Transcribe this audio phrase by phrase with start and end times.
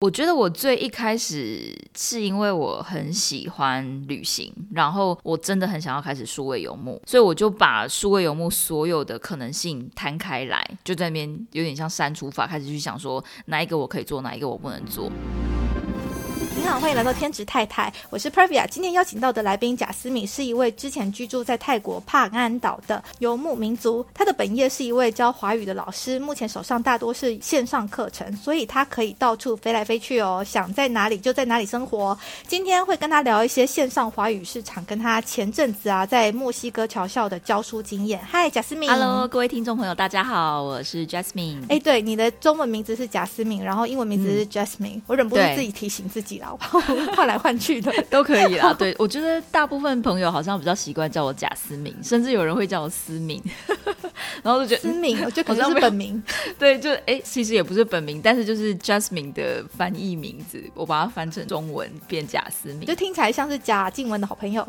[0.00, 15.10] 我觉得我最一开始是因为我很喜欢旅行，然后我真的很想要开始数位游牧，所以我就把数位游牧所有的可能性摊开来，就在那边有点像删除法，开始去想说哪一个我可以做，哪一个我不能做。
[16.66, 18.66] 欢迎来到天职太太，我是 Pervia。
[18.68, 32.16] 今天邀请到的来宾贾思敏是一位之前居住在泰国帕安岛的游牧民族，他的本业是一位教华语的老师，目前手上大多是线上课程，所以他可以到处飞来飞去哦，想在哪里就在哪里生活。
[32.46, 38.20] 今天会跟他聊一些线上华语市场，跟他前阵子啊在墨西哥侨校的教书经验。
[38.22, 41.62] 嗨，贾思敏，Hello，各位听众朋友，大家好，我是 Jasmine。
[41.68, 46.55] 哎，对，你的中文名字是贾思敏，然后英文名字是 Jasmine，我忍不住自己提醒自己了。
[47.16, 48.72] 换来换去的都可以啦。
[48.78, 53.42] 对，我觉得大部分朋友好像比较习惯叫我贾思敏，甚至有人会叫我思敏，
[54.42, 56.22] 然后就觉得思敏，我觉得可能是本名。
[56.58, 64.66] 对，就哎，其实也不是本名，但是就是 Jasmine 的翻译名字，我把它翻成中文变贾思敏，就听起来像是贾静雯的好朋友。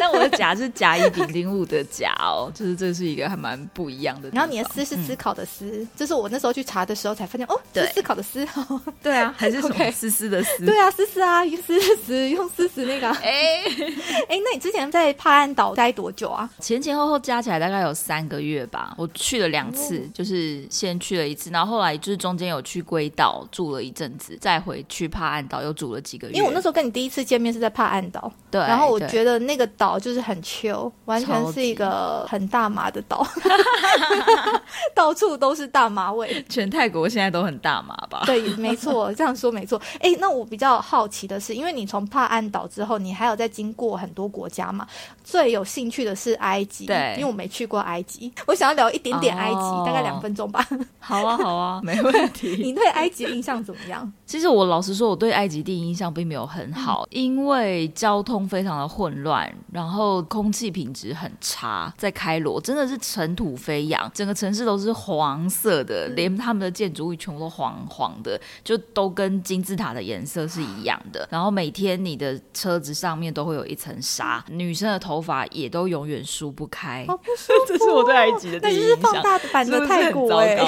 [0.00, 4.30] 但我的甲是甲乙丙丁戊的甲哦，就是这是一个还蛮不一样的。
[4.30, 8.46] 然后你的思是思考的思，这是我那时候去查的时候才发现哦，是思考的思。
[9.02, 10.64] 对啊，还是什么思思的思？
[10.64, 13.08] 对啊，思思啊，用思思用思思那个。
[13.22, 13.62] 哎
[14.28, 16.48] 哎，那你之前在帕岸岛待多久啊？
[16.60, 18.94] 前前后后加起来大概有三个月吧。
[18.96, 26.34] 我去了两次，就是先去了一次，然后后来就是中间有去龟岛住了一阵子，再回去帕岸岛又住了几个月。
[26.34, 29.68] 因为我那时候跟你第一次见面是在帕岸岛，对，然后我觉得那个。
[29.78, 33.26] 岛就是很 chill，完全是一个很大麻的岛，
[34.94, 36.44] 到处都是大麻味。
[36.48, 38.22] 全泰国现在都很大麻吧？
[38.26, 39.80] 对，没错，这样说没错。
[40.00, 44.86] 哎，那我比较好奇的是，因为你从帕岸岛之后，你还有在经过很多国家嘛？
[45.22, 50.66] 最有兴趣的是埃及，对，因为我没去过埃及，我想要聊一点点埃及，大概两分钟吧。
[50.98, 52.56] 好啊，好啊， 没问题。
[52.62, 54.10] 你对埃及的印象怎么样？
[54.26, 59.52] 其实我老实说，我对埃及第一印象并没有很好，因为交通非常的混乱。
[59.70, 71.26] 然后空气品质很差，在开罗真的是尘土飞扬，整个城市都是黄色的，连他们的建筑物全部都黄黄的，就都跟金字塔的颜色是一样的。
[71.30, 77.04] 然后每天你的车子上面都会有一层沙，女生的头发也都永远梳不开。
[77.06, 79.00] 好不舒服， 这是我对埃及的第一印象。
[79.00, 80.58] 放大版的泰国哎，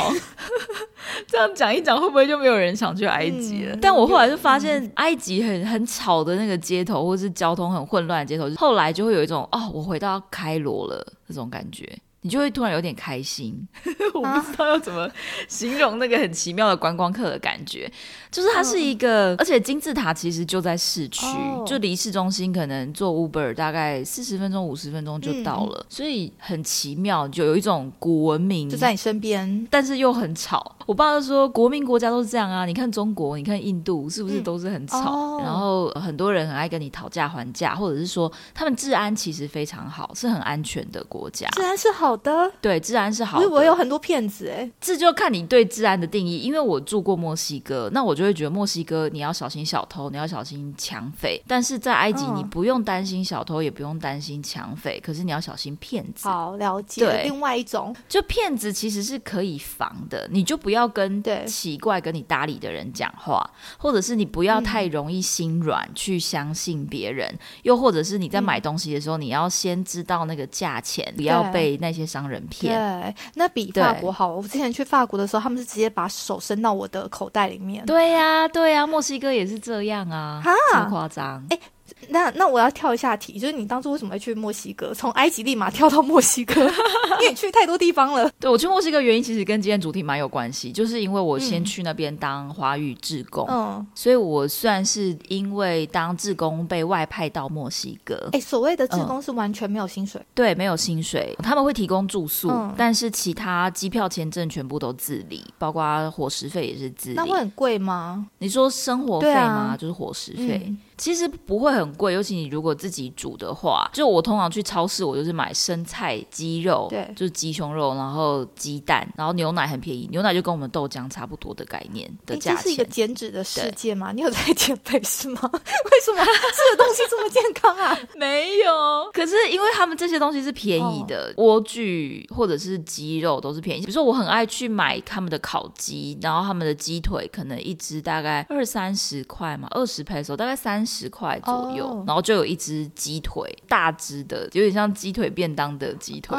[1.27, 3.77] 这样讲一讲，会不会就没有人想去埃及了？
[3.81, 11.89] 但我后来就发现，埃及很很吵的那个街头，或是交通很混乱的街头，后来就会有一种哦，我回到开罗了这种感觉。
[12.25, 13.55] 你就会突然有点开心，
[14.15, 15.07] 我不知道要怎么
[15.47, 17.91] 形容那个很奇妙的观光客的感觉。
[18.31, 21.27] 就是它是一个，而且金字塔其实就在市区，
[21.67, 28.71] 就离市中心可能坐 Uber 大概四十分钟、五十分钟就到了，所以很奇妙，就有一种古文明。
[28.71, 30.75] 就在你身边，但是又很吵。
[30.87, 35.39] 我爸就说，国民国家都是这样啊，你看中国，你看印度，是不是都是很吵？
[35.41, 42.14] 然后很多人很爱跟你讨价还价，或者是说他们治安其实非常好，是很安全的国家，治安是好。
[42.15, 43.41] 好的，对，治安是好。
[43.41, 43.49] 的。
[43.49, 46.39] 我有很多骗子哎，这就看你对治安的定义。
[46.39, 51.43] 因为我住过墨西哥，那我就会觉得墨西哥你要小心小偷，你要小心抢匪。
[51.49, 56.29] 但是在埃及，你不用担心小偷，也不用担心抢匪，可是你要小心骗子。
[56.29, 57.05] 好了解。
[57.05, 63.45] 对，另外一种，就骗子其实是可以防的，你就不要跟奇怪跟你搭理的人讲话，
[63.77, 72.04] 或者是你不要太容易心软去相信别人，又或者是你在买东西的时候，你要先知道那个价钱，不要被那些。
[72.07, 74.35] 商人骗对，那比法国好。
[74.35, 77.85] 我之前去法国的时候，他们是直接把手伸到我的口袋里面。
[77.87, 81.45] 对呀，对呀，墨西哥也是这样啊，这夸张。
[81.51, 81.59] 哎。
[82.09, 84.93] 那那我要跳一下题，就是你当初为什么会去墨西哥？
[84.95, 86.55] 从埃及立马跳到墨西哥，
[87.21, 88.31] 因为你去太多地方了。
[88.39, 98.29] 对我去墨西哥原因其实跟今天主题蛮有关系，就是因为我先去那边当华语志工，嗯，所以我算是因为当志工被外派到墨西哥。
[98.33, 107.15] 哎，所谓的志工是完全没有薪水，对，没有薪水，他们会提供住宿，但是其他机票、签证全部都自理，包括伙食费也是自理。
[107.17, 108.27] 那会很贵吗？
[108.39, 109.77] 你说生活费吗？
[109.79, 110.73] 就是伙食费。
[111.05, 122.57] 其实不会很贵，尤其你如果自己煮的话，就我通常去超市，我就是买生菜、鸡肉，对，就是鸡胸肉，然后鸡蛋，然后牛奶很便宜，牛奶就跟我们豆浆差不多的概念的价钱。
[122.57, 124.13] 这是一个减脂的世界吗？
[124.13, 125.41] 你有在减肥是吗？
[125.53, 127.99] 为什么吃的东西这么健康啊？
[128.17, 133.83] 没有，可是因为他们这些东西是便宜的，莴苣或者是鸡肉都是便宜。
[133.83, 140.83] 比如说我很爱去买他们的烤鸡，然后他们的鸡腿可能一只大概二三十块嘛，二十 peso 大概三。
[140.87, 146.39] 十块左右，然后就有一只鸡腿，大只的，有点像鸡腿便当的鸡腿，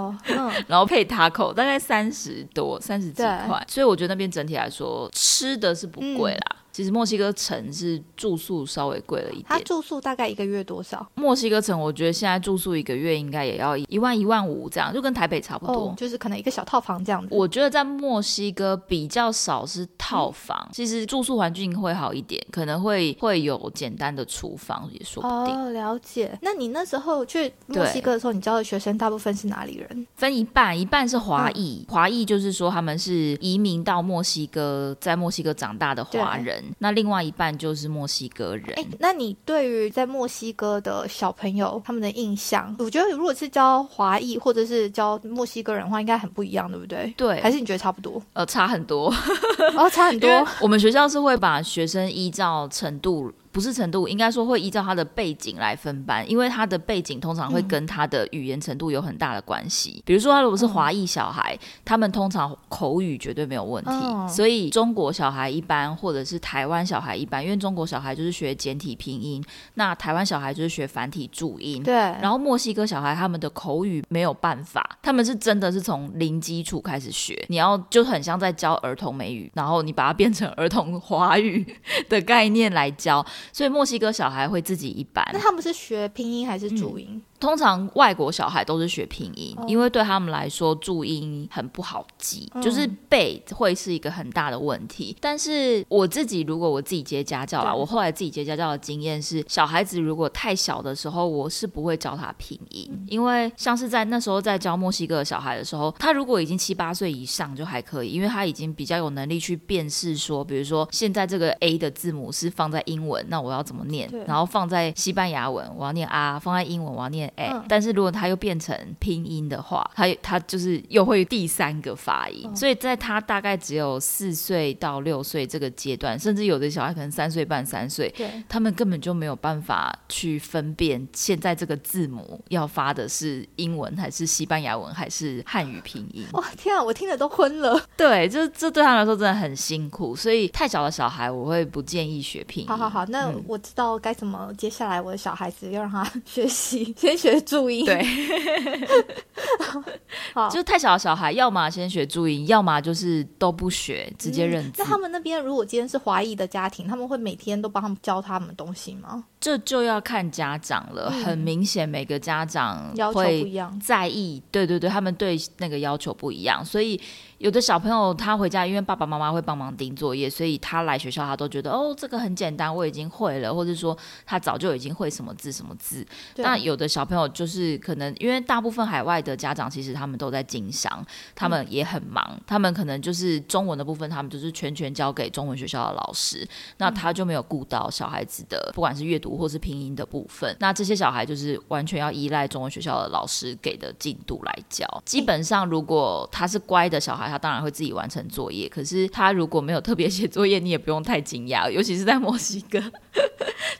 [0.68, 3.26] 然后配 taco，大概三十多，三十几对。
[3.46, 6.56] 块，所以我觉得那边整体来说吃的是不贵啦。
[6.76, 11.08] 其实墨西哥城是住宿稍微贵了一点，他住宿大概一个月多少？
[11.14, 15.74] 墨西哥城我觉得现在住宿一个月应该也要一万一万五这样，就跟台北差不多。
[15.74, 17.28] 哦，就是可能一个小套房这样子。
[17.30, 25.58] 我觉得在墨西哥比较少是套房，其实住宿环境会好一点，可能会会有简单的厨房也说不定。
[25.58, 26.38] 哦，了解。
[26.42, 30.06] 那你那时候去墨西哥的时候，你教的学生大部分是哪里人？
[30.16, 38.72] 分一半，一半是华嗯裔，华裔就是说他们是移民到墨西哥，在墨西哥长大的华人，那另外一半就是墨西哥人。
[38.76, 47.12] 哎，那你对于在墨西哥的小朋友他们的印象，我觉得如果是教华裔或者是教墨西哥人的话，应该很不一样，对不对？
[47.16, 48.22] 对还是你觉得差不多？
[48.32, 49.12] 呃，差很多，
[49.76, 50.28] 哦，差很多。
[50.60, 53.32] 我们学校是会把学生依照程度。
[53.56, 60.02] 不是程度，应该说会依照他的背景来分班，因为他的背景通常会跟他的语言程度有很大的关系。
[60.04, 69.42] 比如说，他如果是华裔小孩，他们通常口语绝对没有问题，嗯所以中国小孩一般，或者是台湾小孩一般，因为中国小孩就是学简体拼音，
[69.72, 71.82] 那台湾小孩就是学繁体注音。
[71.82, 81.64] 对，然后墨西哥小孩他们的口语没有办法，他们是真的是从零基础开始学，你要就很像在教儿童美语，然后你把它变成儿童华语
[82.10, 85.24] 的概念来教，所以墨西哥小孩会自己一般。
[85.32, 87.20] 那他们是学拼音还是嗯注音？
[87.38, 89.64] 通常外国小孩都是学拼音，哦。
[89.68, 92.62] 因为对他们来说注音很不好记，嗯。
[92.62, 95.16] 就是背会是一个很大的问题。
[95.20, 103.06] 但是我自己如果我自己接家教啦，我后来自己接家教的经验是，小孩子如果太小的时候，我是不会教他拼音，嗯。
[103.08, 114.10] 因为像是在那时候在教墨西哥的小孩的时候，他如果已经七八岁以上就还可以，因为他已经比较有能力去辨识说，比如说现在这个 A 的字母是放在英文，那我要怎么念？
[114.26, 136.24] 然后放在西班牙文，我要念啊；放在英文，我要念 A、嗯但是如果他又变成拼音的话，他他就是又会第三个发音，嗯所以在他大概只有四岁到六岁这个阶段，甚至有的小孩可能三岁半、三岁，对，他们根本就没有办法去分辨现在这个字母要发的是英文还是西班牙文还是汉语拼音。
[136.32, 137.80] 哇，天啊，我听得都昏了。
[137.96, 142.68] 对，这这对他们来说真的很辛苦，所以太小的小孩我会不建议学拼音。
[142.68, 147.84] 好好好，那嗯我知道该怎么接下来我的小孩子要让他 学习，先学注音。
[147.84, 148.04] 对，
[150.34, 154.74] 好，就太小的小孩，要么先学注音，要么就是都不学，直接认字。
[154.78, 159.24] 那他们那边如果今天是华裔的家庭，他们会每天都帮他们教他们东西吗？
[159.40, 163.78] 这就要看家长了，嗯很明显每个家长要求不会一样。
[163.80, 167.00] 在意，对对对，他们对那个要求不一样，所以
[167.38, 176.06] 有的小朋友他回家，因为爸爸妈妈会帮忙盯作业，所以他来学校他都觉得哦，这个很简单，我已经会了，或者说他早就已经会什么字什么字。
[176.34, 181.04] 对那有的小朋友就是可能因为大部分海外的家长其实他们都在经商，
[181.34, 186.46] 他们也很忙，他们可能就是中文的部分，他们就是全权交给中文学校的老师，
[186.78, 190.56] 那他就没有顾到小孩子的不管是阅读或是拼音的部分。
[190.58, 194.86] 那这些小孩就是完全要依赖中文学校的老师给的进度来教。
[195.04, 198.68] 基本上，如果他是乖的小孩，他当然会自己完成作业。
[198.68, 202.82] 可是他如果没有特别写作业，你也不用太惊讶，尤其是在墨西哥。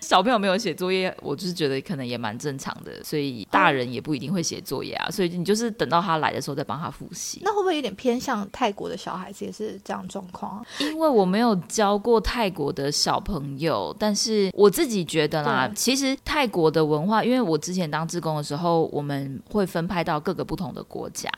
[0.01, 7.41] 小朋友没有写作业，我就是觉得可能也蛮正常的，所以大人也不一定会写作业啊，所以你就是等到他来的时候再帮他复习。
[7.43, 10.67] 那会不会有点偏向泰国的小孩子也是这样状况啊？
[10.81, 21.29] 因为我没有教过泰国的小朋友，但是我自己觉得啦，其实泰国的文化，因为我之前当志工的时候，我们会分派到各个不同的国家，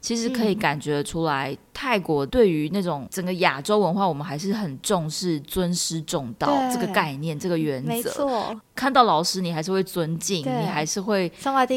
[0.00, 8.10] 其实可以嗯感觉出来，泰国对于那种整个亚洲文化，我们还是很重视尊师重道这个概念、这个原没则。
[8.10, 11.28] 错，看到老师，你还是会尊敬，你还是会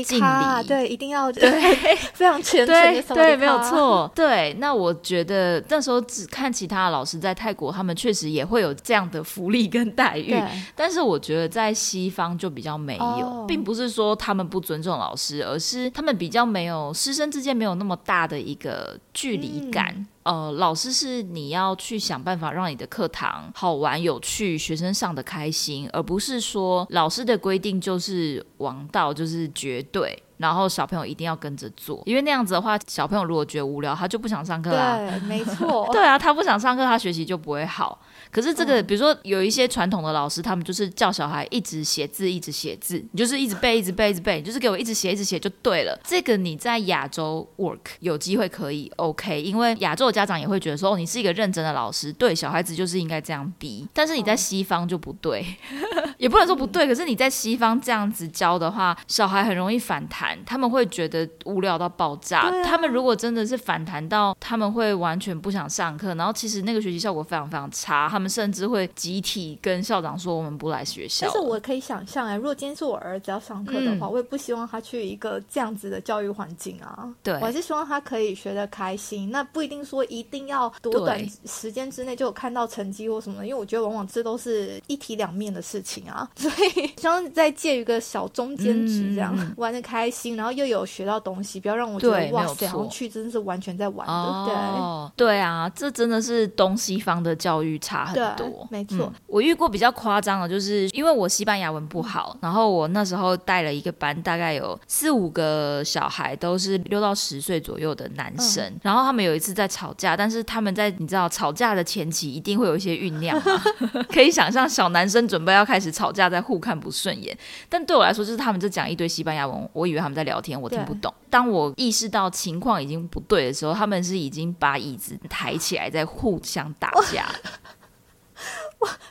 [0.05, 1.49] 敬卡，礼对，一定要对，
[2.13, 3.59] 非常虔诚对的对，没有。
[3.63, 4.11] 错。
[4.13, 10.39] 对，那我觉得那时候只看其他的老师在泰国，他们确实也会有这样的福利跟待遇。
[10.75, 19.87] 但是我觉得在西方就比较没有，哦并不是说他们不尊重老师，而是他们比较没有师生之间没有那么大的一个距离感。
[19.95, 30.21] 嗯呃，老师是你要去想办法让你的课堂好玩有趣，学生上的开心，而不是说老师的规定就是王道，就是绝对。
[30.41, 34.97] 然后小朋友一定要跟着做，因为那样子的话，小朋友如果觉得无聊，他就不想上课啦。
[34.97, 35.87] 对，没错。
[35.93, 38.01] 对啊，他不想上课，他学习就不会好。
[38.31, 45.99] 可是这个，比如说有一些传统的老师，他们就是叫小孩一直写字，一直写字，你就是一直背，一直背，一直背，你就是给我一直写，一直写就对了。
[46.03, 53.87] 这个你在亚洲 work 有机会可以 OK，因为亚洲的家长也会觉得说，哦，你是一个认真的老师，对小孩子就是应该这样逼。
[53.93, 55.45] 但是你在西方就不对，
[56.17, 56.87] 也不能说不对。
[56.87, 62.51] 可是你在西方这样子教的话，小孩很容易反弹，他们会觉得无聊到爆炸。
[62.63, 68.07] 他们如果真的是反弹到，他们会完全不想上课，然后其实那个学习效果非常非常差。
[68.09, 77.09] 他们甚至会集体跟校长说：“我们不来学校。”但是我可以想象哎，如果今天是我儿子要上课的话，我也不希望他去一个这样子的教育环境啊。
[77.23, 79.31] 对，我还是希望他可以学得开心。
[79.31, 86.29] 那不一定说一定要多短时间之内就有看到成绩或什么的，因为我觉得往往这都是一体两面的事情啊。
[86.35, 95.11] 所以希望在介于一个小中间值，这样玩的开心，然后又有学到东西，不要让我觉得哇塞，去真的是完全在玩的。
[95.15, 98.67] 对对啊，这真的是东西方的教育差很多。
[98.69, 113.61] 没错，我遇过比较夸张的，就是因为我西班牙文不好，然后我那时候带了一个班，大概有四五个小孩，都是六到十岁左右的男生，然后他们有一次在吵架，但是他们在你知道吵架的前期一定会有一些酝酿嘛，
[114.11, 117.37] 可以想象小男生准备要开始吵架，在互看不顺眼，
[117.69, 121.13] 但对我来说就是他们就讲一堆西班牙文，我以为他们在聊天，我听不懂。
[121.29, 127.27] 当我意识到情况已经不对的时候，他们是已经把椅子抬起来在互相打架。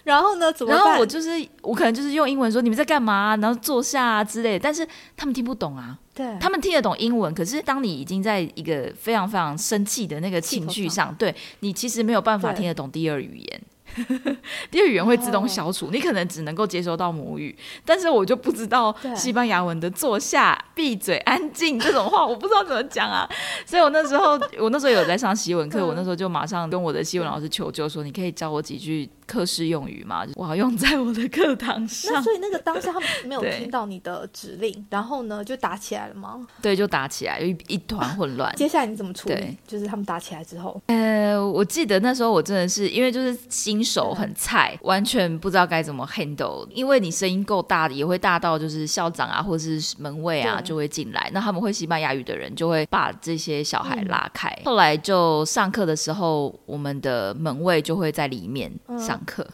[0.02, 0.52] 然后呢？
[0.52, 0.72] 怎么？
[0.74, 1.30] 然后我就是
[1.62, 4.84] 我可能就是用英文说你们在干嘛，然后坐下啊之类的，但是
[5.16, 5.96] 他们听不懂啊。
[6.12, 13.62] 对，他们听得懂英文，可是当你已经在一个非常非常生气的那个情绪上，对你其实没有办法听得懂第二语言。
[14.70, 23.28] 第二语言会自动消除，你可能只能够接收到母语，但是我就不知道西班牙文的坐下、闭嘴、安静这种话， 我不知道怎么讲啊。
[23.66, 30.24] 所以我那时候，我那时候有在上西文课，我那时候就马上跟我的西文老师求救，说你可以教我几句课室用语吗？
[30.34, 32.12] 我要用在我的课堂上。
[32.14, 36.46] 那所以那个当下他们没有 听到你的指令，然后呢就打起来了吗？
[36.62, 38.54] 对，就打起来，一一团混乱。
[38.54, 39.56] 接下来你怎么处理？
[39.66, 43.79] 就是他们打起来之后，呃，我记得那时候我真的是因为就是新。
[43.82, 46.66] 手很菜，完全不知道该怎么 handle。
[46.70, 51.30] 因为你声音够大的，也会大到就是校长啊，或者是门卫啊，就会进来。
[51.32, 54.50] 那他们会西班牙语的人就会把这些小孩拉开。
[54.64, 59.46] 后来就上课的时候，我们的门卫就会在里面上课，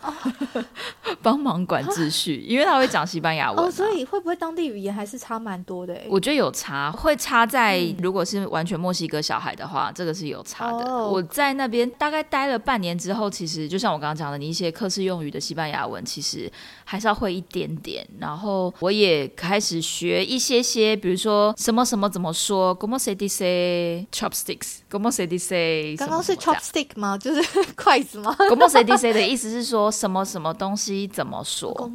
[1.23, 3.65] 帮忙管秩序，因为他会讲西班牙文。
[3.65, 5.97] 哦，所以会不会当地语言还是差蛮多的？
[6.09, 11.07] 我觉得有差，会差在如果是完全墨西哥小孩的话，这个是有差的。
[11.07, 14.17] 我在那边大概待了半年之后，其实就像我刚刚。
[14.17, 16.51] 讲的你一些课室用语的西班牙文，其实
[16.87, 18.03] 还是要会一点点。
[18.19, 27.19] 然后我也开始学一些些，比如说什么什么怎么说，como se dice chopsticks，como se dice，刚刚是 chopstick 吗？
[27.19, 31.91] 就是筷子吗？como se dice 的意思是说什么什么东西怎么说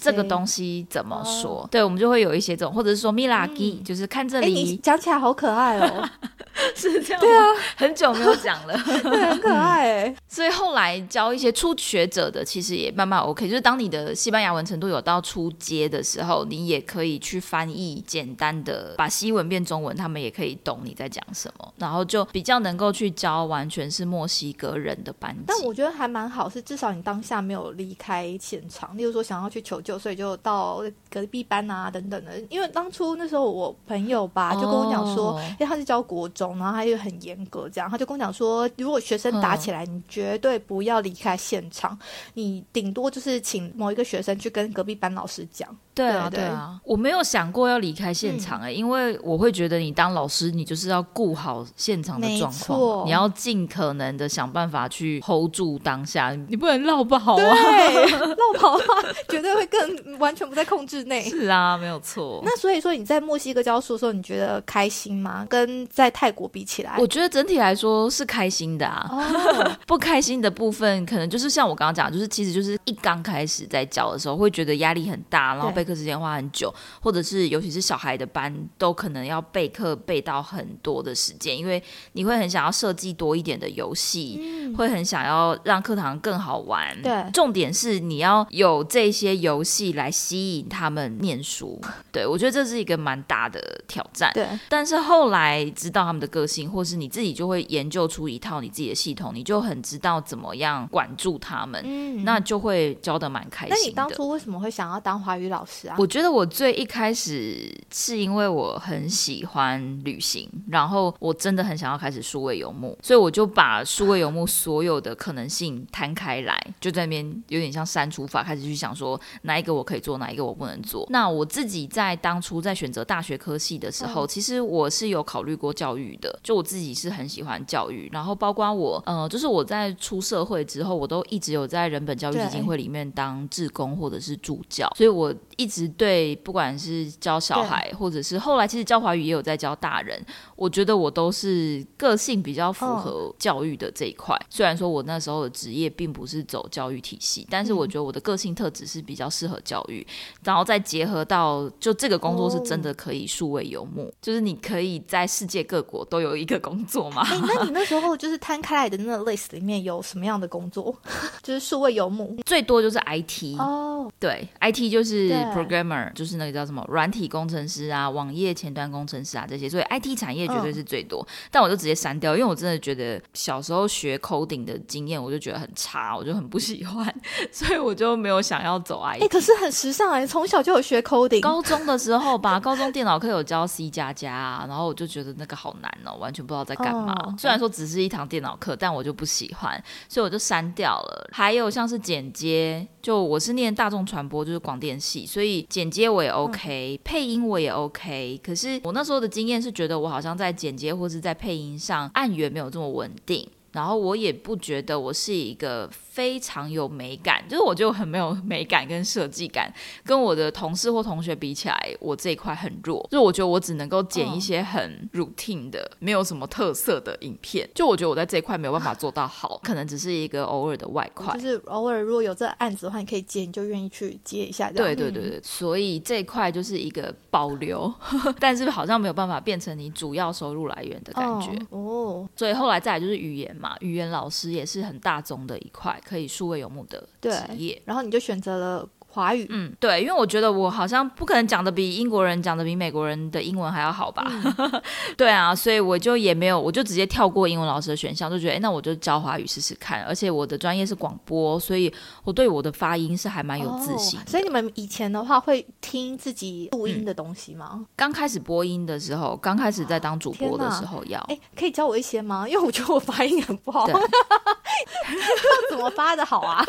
[0.00, 1.68] 这个东西怎么说？
[1.70, 6.08] 对，我们就会有一些这种，或者是说 milagi，就是看这里，讲起来好可爱哦，
[6.74, 7.20] 是这样。
[7.20, 7.44] 对啊，
[7.76, 10.16] 很久没有讲了， 对，很可爱哎。
[10.26, 11.50] 所以后来教一些。
[11.60, 25.42] 初学者的其实也慢慢 OK，就是当你的西班牙文程度有到初阶的时候，你也可以去翻译简单的，把西文变中文，他们也可以懂你在讲什么，然后就比较能够去教完全是墨西哥人的班级。
[25.46, 32.38] 但我觉得还蛮好，是至少你当下没有离开现场，例如说想要去求救，所以就到隔壁班啊等等的。
[32.48, 41.30] 因为当初那时候我朋友吧就跟我讲说，因为他是教国中，然后他又很严格，这样他就跟我讲说，如果学生打起来，你绝对不要离开。
[41.40, 41.98] 现场，
[42.34, 45.74] 你顶多就是请某一个学生去跟隔壁班老师讲。
[45.94, 61.28] 对啊，对啊，我没有想过要离开现场哎，因为我会觉得你当老师，你就是要顾好现场的状况，你要尽可能的想办法去 hold 住当下，你不能绕跑啊，绕 跑的话绝对会更完全不在控制内。
[61.28, 62.40] 是啊，没有错。
[62.44, 65.44] 那所以说你在墨西哥教书的时候，你觉得开心吗？
[65.50, 69.10] 跟在泰国比起来，我觉得整体来说是开心的啊。
[69.88, 71.40] 不开心的部分可能就是。
[71.40, 76.70] 就是像我刚刚讲，就是其实就是一刚开始在教的时候，会觉得压力很大，然后备课时间花很久，
[77.00, 81.82] 或者是尤其是小孩的班，都可能要备课备到很多的时间，因为
[82.12, 84.38] 你会很想要设计多一点的游戏，
[84.76, 86.94] 会很想要让课堂更好玩。
[87.02, 91.80] 对，重点是你要有这些游戏来吸引他们念书。
[92.12, 94.30] 对我觉得这是一个蛮大的挑战。
[94.34, 101.40] 对，但是后来知道他们的个性，或是你自己就会研究出一套你自己的系统，你就很知道怎么样管住。
[101.40, 103.74] 他们，嗯，那就会教的蛮开心。
[103.74, 105.88] 那你当初为什么会想要当华语老师？
[105.88, 105.96] 啊？
[105.98, 121.06] 我觉得我最一开始是因为我很喜欢旅行，然后我真的很想要开始数位游牧，所以我就把数位游牧所有的可能性摊开来，就在那边有点像删除法，开始去想说哪一个我可以做，哪一个我不能做。
[121.10, 140.24] 那我自己在当初在选择大学科系的时候，其实我是有考虑过教育的，就我自己是很喜欢教育，然后包括我，呃，就是我在出社会之后，我都一直有在人本教育基金会里面当志工或者是助教，所以我一直对不管是教小孩，或者是后来其实教华语也有在教大人，
[140.56, 144.36] 我觉得我都是个性比较符合教育的这一块。
[144.48, 150.06] 虽然说我那时候的职业并不是走教育体系，但是我觉得我的个性特质是比较适合教育，
[150.44, 157.22] 然后再结合到就这个工作是真的可以数位游牧，就是你可以在世界各国都有一个工作嘛。
[157.22, 160.94] 哎，那你 那时候就是摊开来的那个 list 里面有什么样的工作？
[161.42, 171.26] 就是数位游牧，最多就是 IT 哦，对，IT 就是 programmer，就是那个叫什么软体工程师啊，网页前端工程师啊这些，所以 IT 产业绝对是最多。
[171.50, 177.14] 但我就直接删掉，因为我真的觉得小时候学 coding 的经验，我就觉得很差，我就很不喜欢，
[177.52, 179.22] 所以我就没有想要走 IT。
[179.22, 187.14] 哎，可是很时尚哎，从小就有学 coding，高中的时候吧， 高中电脑课有教 C 加加啊，然后我就觉得那个好难哦，完全不知道在干嘛。
[187.38, 191.28] 虽然说只是一堂电脑课，但我就不喜欢，所以我就删掉了。
[191.32, 198.40] 还有像是剪接，就我是念大众传播，就是广电系，所以剪接我也 OK，配音我也 OK。
[198.44, 205.88] 可是我那时候的经验是觉得我好像在剪接或是在配音上按源没有这么稳定，然后我也不觉得我是一个。
[206.20, 209.72] 非常有美感，就是我就很没有美感跟设计感，
[210.04, 213.08] 跟我的同事或同学比起来，我这一块很弱。
[213.10, 217.66] 就我觉得我只能够剪一些很 routine 的，没有什么特色的影片。
[217.74, 221.32] 就我觉得我在这一块没有办法做到好，可能只是一个偶尔的外快。
[221.32, 224.70] 就是偶尔如果有这案子的话，你可以接，你就愿意去接一下。
[224.70, 227.90] 对对对对，所以这一块就是一个保留，
[228.38, 231.50] 但是好像没有办法变成你主要收入来源的感觉。
[231.70, 235.98] 哦，所以后来再来就是语言嘛，语言老师也是很大宗的一块。
[236.10, 238.88] 可以数位游牧的职业，然后你就选择了。
[239.12, 244.30] 华语，嗯，对，因为我觉得我好像不可能讲的比英国人讲的比美国人的英文还要好吧？
[245.16, 250.02] 对啊，所以我就也没有，我就直接跳过英文老师的选项，就觉得，哎，那我就教华语试试看。
[250.04, 251.92] 而且我的专业是广播，所以
[252.24, 254.18] 我对我的发音是还蛮有自信。
[254.26, 257.84] 所以你们以前的话会听自己录音的东西吗？
[257.96, 262.48] 刚开始播音的时候，刚开始在当主播的时候要，哎，可以教我一些吗？
[262.48, 263.88] 因为我觉得我发音很不好，
[265.68, 266.64] 怎么发的好啊？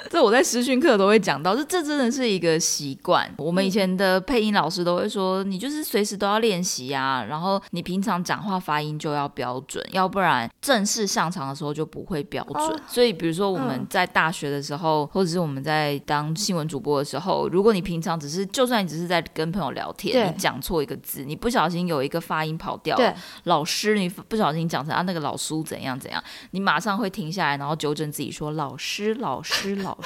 [0.10, 3.28] 这我在实训课都会讲到，这这真的是一个习惯。
[3.38, 12.80] 我们以前的配音老师都会说，你就是随时都要练习啊，然后你平常讲话发音就要标准，要不然正式上场的时候就不会标准。
[12.86, 22.96] 所以，比如说我们在大学的时候，或者是我们在当新闻主播的时候，如果你平常只是，就算你只是在跟朋友聊天，你讲错一个字，你不小心有一个发音跑掉，
[23.44, 29.87] 老师你不小心讲成啊那个老苏怎样怎样，你马上会停下来，然后纠正自己说老师老师老。
[29.87, 29.87] 老师，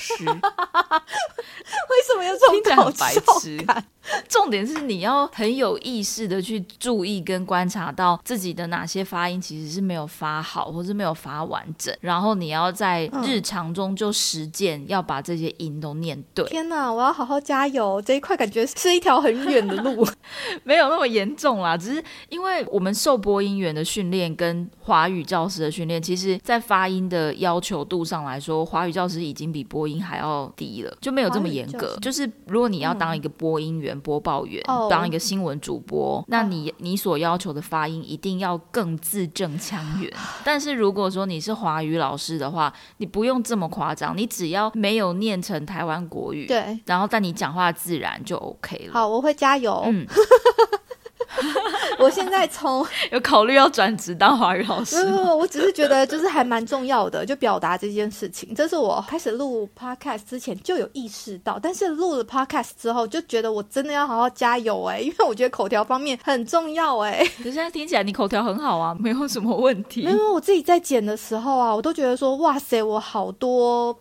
[1.89, 3.85] 为什么要这种搞白痴感？
[4.29, 16.45] 重点是你要很有意识的去注意跟观察到自己的哪些发音其实是没有发好，或是没有发完整，然后你要在日常中就实践，要把这些音都念对。
[16.47, 18.03] 天哪，我要好好加油！
[18.03, 20.07] 这一块感觉是一条很远的路，
[20.65, 31.97] 没有那么严重啦，只是因为我们受播音员的训练跟华语教师的训练，其实在发音的要求度上来说，华语教师已经比播音还要低了，就没有这么严格。
[32.01, 33.92] 就是如果你要当一个播音员。
[34.01, 40.13] 播报员当一个新闻主播，那你你所要求的发音一定要更字正腔圆。
[40.45, 48.93] 但是如果说你是华语老师的话，你不用这么夸张，你只要没有念成台湾国语，对，然后但你讲话自然就 OK 了。
[48.93, 49.83] 好，我会加油。
[49.87, 50.07] 嗯。
[51.99, 58.55] 我现在从 有考虑要转职当华语老师，不不，我只是觉得就是还蛮重要的，就表达这件事情。
[58.55, 67.25] 这是我开始录 podcast 之前就有意识到，但是录了 podcast 之后就觉得我真的要好好加油哎，因为我觉得口条方面很重要哎。
[67.43, 70.03] 现在听起来你口条很好啊，没有什么问题。
[70.03, 73.97] 因为我自己在剪的时候啊，我都觉得说哇塞，我好多。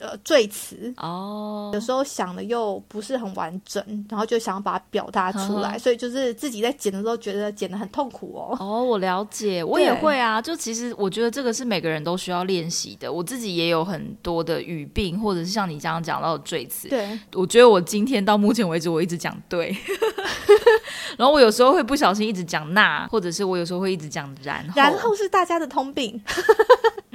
[0.00, 8.56] 呃，赘词哦，有时候想的又不是很完整，然后就想要把它表达出来，所以就是自己在剪的时候觉得剪的很痛苦哦。
[8.58, 10.40] 哦，我了解，我也会啊。
[10.42, 13.12] 就其实我觉得这个是每个人都需要练习的。
[13.12, 16.88] 我自己也有很多的语病，或者是像你这样讲到的赘词。
[16.88, 19.76] 对，我觉得我今天到目前为止，我一直讲对，
[21.16, 26.20] 然后我有时候会不小心一直讲那，或者是我有时候会一直讲然后，然后是大家的通病。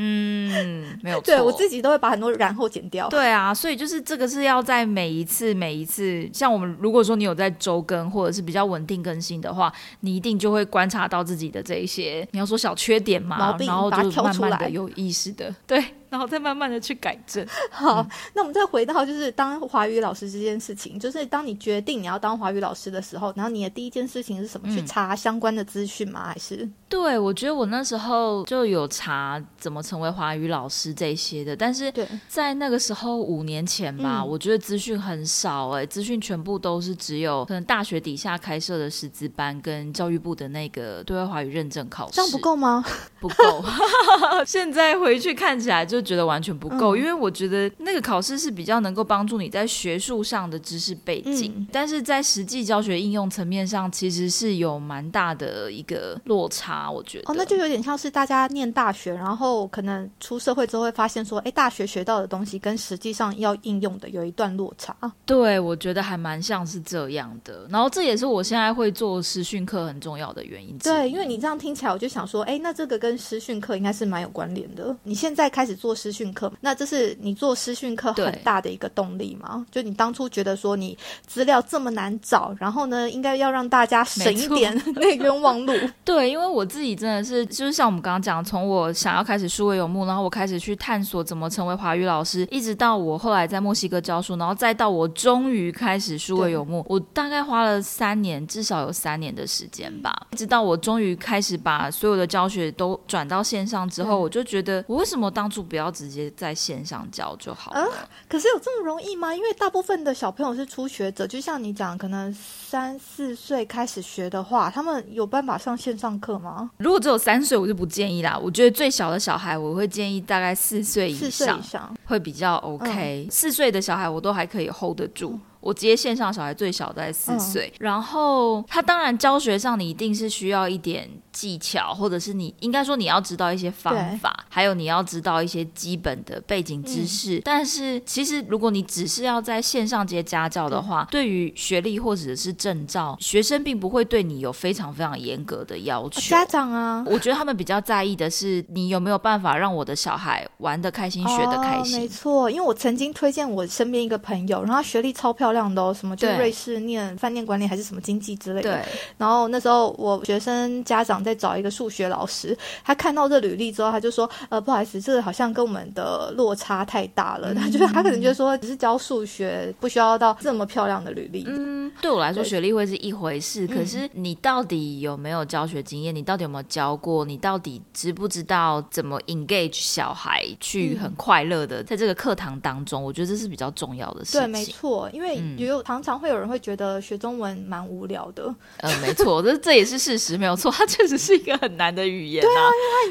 [0.03, 1.25] 嗯，没有错。
[1.25, 3.07] 对我自己都会把很多然后剪掉。
[3.07, 17.43] 对啊，所以就是这个是要在每一次每一次，像我们如果说你有在周更或者是比较稳定更新的话，你一定就会观察到自己的这一些，你要说小缺点嘛，毛病然后就慢挑出来慢的有意识的，对，然后再慢慢的去改正。
[17.71, 24.67] 好，那我们再回到就是当华语老师这件事情，就是当你决定你要当华语老师的时候，然后你的第一件事情是什么？
[24.69, 26.25] 去嗯查相关的资讯吗？
[26.25, 31.91] 还是对，我觉得我那时候就有查怎么成为华语老师这些的，但是
[32.27, 42.83] 在那个时候五年前吧，嗯我觉得资讯很少哎、资讯全部都是只有可能大学底下开设的师资班跟教育部的那个对外华语认证考试，这样不够吗？
[43.19, 43.63] 不够。
[44.45, 57.31] 现在回去看起来就觉得完全不够，嗯因为我觉得那个考试是比较能够帮助你在学术上的知识背景，嗯但是在实际教学应用层面上，其实是有蛮大的一个落差，我觉得。
[57.31, 64.95] 哦，那就有点像是大家念大学，然后可能出社会之后会发现说，哎，大学学到的东西跟实际上要应用的有一段落差。
[65.25, 67.67] 对，我觉得还蛮像是这样的。
[67.69, 70.77] 然后这也是我现在会做实训课很重要的原因。
[70.77, 74.95] 对，因为你这样听起来，我就想说，哎，那这个跟实训课应该是蛮有关联的。
[75.03, 79.65] 你现在开始做师训课，那这是你做师训课很大的一个动力嘛？
[79.71, 85.73] 就你当初觉得说你资料这么难找，然后呢，应该要让大家省一点 那冤枉路。
[86.03, 100.11] 对，因为我自己真的是，就是像我们刚刚讲，从我想要开始数位游牧，然后我开始去探索怎么成为华语老师，一直到我后来在墨西哥教书，然后再到我终于开始数位游牧，我大概花了三年，至少有三年的时间吧。
[100.31, 107.87] 一直到我终于开始把所有的教学都转到线上之后，对我就觉得，我为什么当初不要直接在线上教就好了？
[108.29, 109.35] 可是有这么容易吗？
[109.35, 116.71] 因为大部分的小朋友是初学者，就像你讲，可能三四岁开始学的话，他们有办法上线上课吗？
[116.77, 118.37] 如果只有三岁，我就不建议啦。
[118.37, 123.27] 我觉得最小的小孩，我会建议大概四岁以上以上，会比较 OK。
[123.31, 125.39] 四、岁的小孩我都还可以 hold 得住。
[125.59, 137.41] 我接线上小孩最小在四岁，然后他当然教学上你一定是需要一点技巧，或者是你应该说你要知道一些方法，还有你要知道一些基本的背景知识。
[137.43, 146.21] 但是其实如果你只是要在线上接家教的话，对于学历或者是证照，学生并不会对你有非常非常严格的要求。
[146.29, 152.07] 家长啊，我觉得他们比较在意的是你有没有办法让我的小孩玩的开心、学的开心、没。
[152.11, 158.75] 错，因为我曾经推荐我身边一个朋友，然后他学历超漂亮的哦，什么就瑞士念饭店管理还是什么经济之类的。
[158.75, 158.85] 对，
[159.17, 167.53] 然后那时候我学生家长在找一个数学老师，他看到这履历之后，他就说：“呃，不好意思，这个好像跟我们的落差太大了。
[167.53, 171.43] 他 就是他可能就说，只是教数学，不需要到这么漂亮的履历。
[171.47, 176.13] 嗯，对我来说，学历会是一回事，嗯可是你到底有没有教学经验？
[176.15, 177.25] 你到底有没有教过？
[177.25, 183.03] 你到底知不知道怎么 engage 小孩去很快乐的在这个课堂当中？
[183.03, 192.49] 我觉得这是比较重要的事情对，没错，因为也有常常会有人会觉得学中文蛮无聊的，呃，没错，这这也是事实，没有错，他确实是一个很难的语言啊。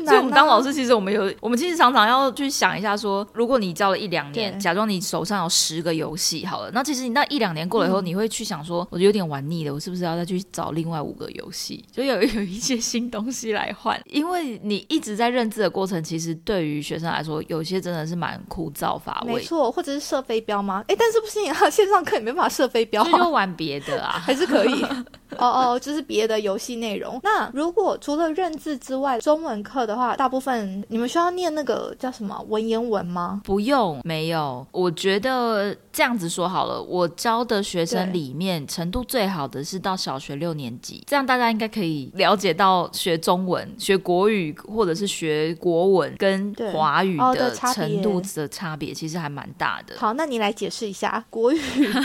[0.01, 14.01] 太所以我们当老师，其实我们有，我们其实常常要去想一下说如果你教了一两年，假装你手上有十个游戏好了，那其实你那一两年过了以后，嗯你会去想说，我有点玩腻了，我是不是要再去找另外五个游戏，就有有一些新东西来换？
[14.11, 20.83] 因为你一直在认字的过程，其实对于学生来说，有些真的是蛮枯燥乏味，没错，或者是设飞镖吗？
[20.89, 23.11] 哎，但是不行啊，线上课也没办法设飞镖、啊。
[23.11, 24.13] 就玩别的啊。
[24.25, 24.85] 还是可以，
[25.39, 27.21] 哦哦，就是别的游戏内容。
[27.23, 33.41] 那如果除了认字之外，中文课的话，大部分你们需要念那个叫什么文言文吗？
[33.45, 34.67] 不用，没有。
[34.73, 49.95] 我觉得这样子说好了，我教的学生里面程度最好的是到小学六年级，这样大家应该可以了解到学中文、学国语或者是学国文跟华语哦的程度的差别，其实还蛮大的。
[49.99, 51.59] 好，那你来解释一下国语、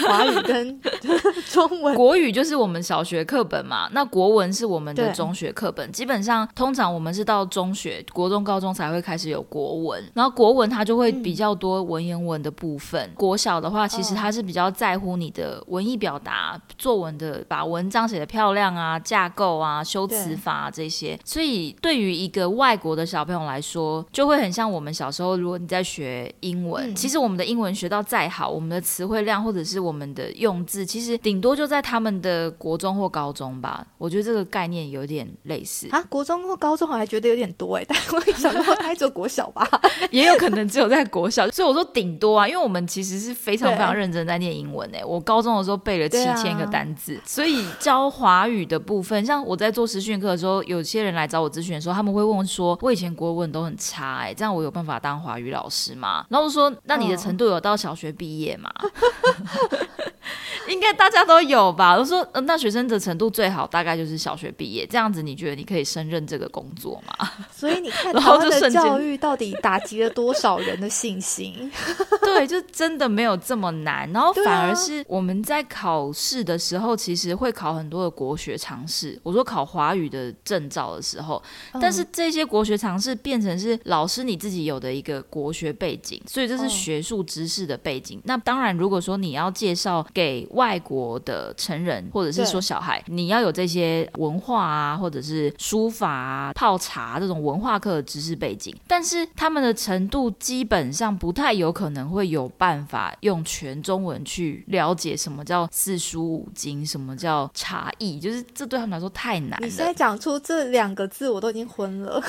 [0.07, 0.79] 华语跟
[1.49, 1.95] 中文。
[1.95, 5.89] 国语就是我们小学课本嘛，那国文是我们的中学课本。
[5.91, 13.09] 基本上，通常我们是到中学、国中、高中才会开始有国文，然后国文它就会比较多文言文的部分。
[13.15, 21.17] 国小的话，其实它是比较在乎你的文艺表达、作文的把文章写得漂亮啊、架构啊、修辞法、啊、这些。
[21.23, 36.01] 所以，对于一个外国的小朋友来说，就会很像我们小时候，如果你在学英文，嗯其实我们的英文学到再好，我们的词汇量或者是我们的用字，其实顶多就在他们的国中或或高中吧，我觉得这个概念有点类似啊。
[36.09, 39.69] 国中或高中我还觉得有点多哎，但我一想到他只有国小吧，
[40.09, 41.47] 也有可能只有在国小。
[41.49, 45.05] 所以我说顶多啊，因为我们其实是非常非常认真在念英文哎。
[45.05, 58.71] 我高中的时候背了七千个单字，所以教华语的部分，像我在做实训课的时候，有些人来找我咨询的时候，他们会问说：“我以前国文都很差哎，这样我有办法当华语老师吗？”然后我说：“那你的程度有到小学毕业吗？”
[60.67, 61.95] 应该大家都有吧？
[61.95, 67.29] 我说，那学生的程度最好大概就是小学毕业，这样子你觉得你可以胜任这个工作吗？
[67.51, 71.71] 所以你看， 他的教育到底打击了多少人的信心？
[72.21, 74.11] 对，就真的没有这么难。
[74.11, 79.19] 然后反而是我们在考试的时候，其实会考很多的国学常识。
[79.23, 81.41] 我说考华语的证照的时候，
[81.79, 88.21] 但是这些国学常识变成是老师你自己有的一个国学背景，所以这是学术知识的背景。
[88.25, 109.65] 那当然，如果说你要介绍给外国的成人或者是说小孩，你要有这些文化啊，或者是书法啊、泡茶这种文化课的知识背景，但是他们的程度基本上不太有可能会有办法用全中文去了解什么叫四书五经，什么叫茶艺，就是这对他们来说太难了。
[109.65, 112.21] 你现在讲出这两个字，我都已经昏了。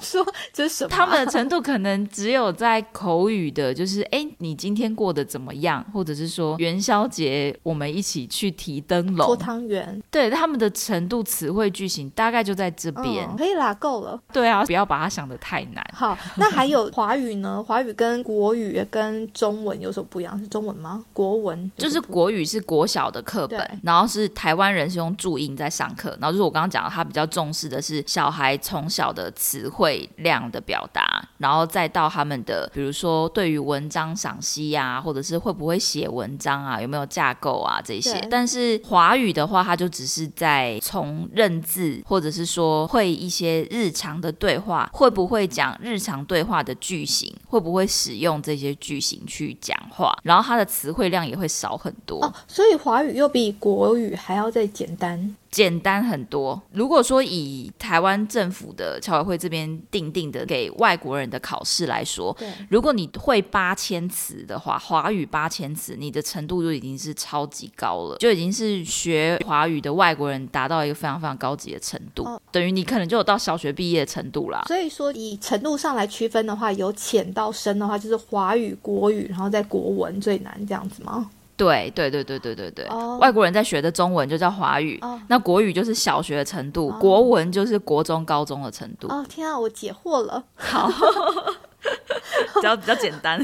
[0.00, 0.90] 说这是什么？
[0.90, 7.22] 他们的程度可能只有在口语的，就是哎，你今天过得怎么样，或者是说元宵节。
[7.62, 14.20] 我们一起去提灯笼、搓汤圆，对他们的程度、词汇、句型大概就在这边，可以啦，够了。
[14.32, 15.84] 对啊，不要把它想的太难。
[15.94, 17.62] 好，那还有华语呢？
[17.62, 20.38] 华语跟国语跟中文有什么不一样？
[20.38, 21.04] 是中文吗？
[21.12, 37.52] 国文就是国语是国小的课本，然后是台湾人是用注音在上课，然后就是我刚刚讲的，他比较重视的是小孩从小的词汇量的表达，然后再到他们的，比如说对于文章赏析呀，或者是会不会写文章啊，有没有架构。
[37.62, 52.22] 啊，这些，但是华语的话，它他就只是在从认字，或者是说会一些日常的对话，会不会讲日常对话的句型，会不会使用这些句型去讲话，然后他的词汇量也会少很多。
[52.22, 55.34] 哦，所以华语又比国语还要再简单。
[55.52, 56.60] 简单很多。
[56.72, 62.36] 如果说以台湾政府的侨委会这边定定的给外国人的考试来说，
[62.68, 74.62] 如果你会八千词的话，华语八千词，你的程度就已经是超级高了，就已经是学华语的外国人达到一个非常非常高级的程度，等于你可能就有到小学毕业的程度啦。
[74.66, 81.30] 所以说，以程度上来区分的话，由浅到深的话，就是华语、国语，然后在国文最难这样子吗？
[81.62, 89.08] 对对对对对对对，外国人在学的中文就叫华语，那国语就是小学的程度，国文就是国中、高中的程度。
[89.08, 90.42] 哦，天啊，我解惑了。
[90.54, 90.90] 好，
[92.54, 93.38] 比较比较简单，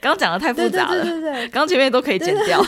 [0.00, 2.60] 刚刚讲的太复杂了，对对对，刚前面都可以剪掉。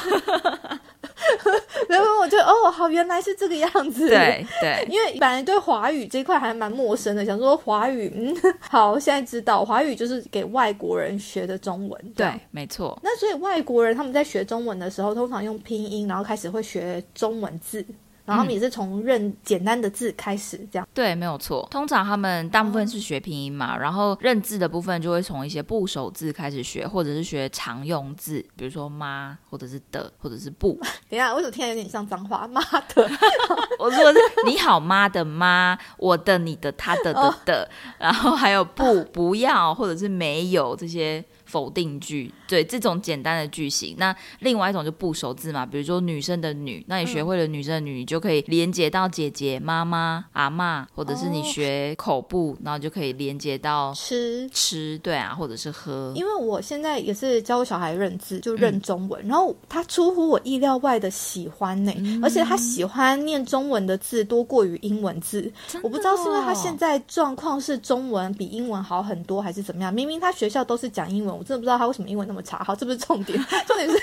[1.89, 4.09] 然后我就哦，好，原来是这个样子。
[4.09, 12.13] 对 对，因为本来对华语这块还蛮陌生的，想说华语，嗯，好，现在知道华语就是给外国人学的中文。
[12.15, 12.99] 对，没错。
[13.03, 17.85] 那所以外国人他们在学中文的时候，通常用拼音，然后开始会学中文字。
[18.29, 21.67] 然后他们也是从认简单的字开始，这样对，没有错。
[21.71, 30.79] 通常他们大部分是学拼音嘛，然后认字的部分就会从一些部首字开始学，或者是学常用字，比如说妈，或者是的，或者是不。
[31.09, 32.47] 等一下，为什么听起来有点像脏话？
[32.47, 32.61] 妈
[32.95, 33.11] 的！
[33.81, 41.25] 我说是你好妈的妈，我的、你的、他的的的，然后还有不、不要，或者是没有这些。
[41.49, 43.97] 否定句，对这种简单的句型。
[43.99, 56.13] 那另外一种就不熟字嘛，比如说女生的女，那你学会了女生的女，你就可以连接到姐姐、妈妈、阿妈，或者是你学口部，然后就可以连接到吃吃，对啊，或者是喝。
[56.15, 65.51] 因为我现在也是教小孩认字，就认中文，然后他出乎我意料外的喜欢呢，而且他喜欢念中文的字多过于英文字。
[65.83, 69.95] 我不知道是因为他现在状况是中文比英文好很多，还是怎么样？
[69.95, 71.38] 明明他学校都是讲英文。
[71.39, 72.59] 我真的不知道他为什么英文那么差。
[72.65, 73.95] 好，这不是重点，重点是，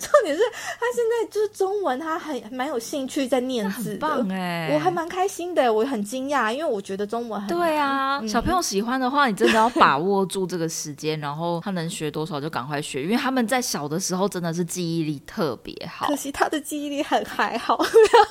[0.00, 0.42] 重点是
[0.80, 8.26] 他现在就是中文，他很蛮有兴趣在念字，棒哎，我还蛮开心的，我很惊讶，因为我觉得中文很对啊。
[8.26, 16.06] 小朋友喜欢的话，你真的要把握住这个时间，然后他能学多少就赶快学，因为他们在小的时候真的是记忆力特别好。
[16.06, 17.78] 可惜他的记忆力很还好，